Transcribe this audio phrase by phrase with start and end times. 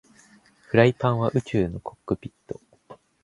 [0.65, 2.59] フライパンは宇宙のコックピット